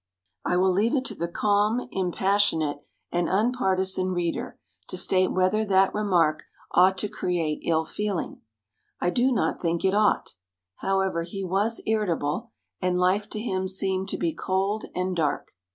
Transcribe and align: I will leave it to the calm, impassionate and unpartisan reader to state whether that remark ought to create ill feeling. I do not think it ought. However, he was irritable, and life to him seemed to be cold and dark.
I 0.43 0.57
will 0.57 0.71
leave 0.71 0.95
it 0.95 1.05
to 1.05 1.13
the 1.15 1.27
calm, 1.27 1.87
impassionate 1.91 2.79
and 3.11 3.27
unpartisan 3.29 4.13
reader 4.15 4.57
to 4.87 4.97
state 4.97 5.27
whether 5.27 5.63
that 5.63 5.93
remark 5.93 6.45
ought 6.71 6.97
to 6.97 7.07
create 7.07 7.59
ill 7.63 7.85
feeling. 7.85 8.41
I 8.99 9.11
do 9.11 9.31
not 9.31 9.61
think 9.61 9.85
it 9.85 9.93
ought. 9.93 10.33
However, 10.77 11.21
he 11.21 11.43
was 11.43 11.83
irritable, 11.85 12.49
and 12.81 12.97
life 12.97 13.29
to 13.29 13.39
him 13.39 13.67
seemed 13.67 14.09
to 14.09 14.17
be 14.17 14.33
cold 14.33 14.85
and 14.95 15.15
dark. 15.15 15.51